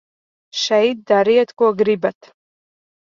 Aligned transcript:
Šeit 0.61 1.03
dariet, 1.13 1.53
ko 1.63 1.71
gribat. 1.83 2.33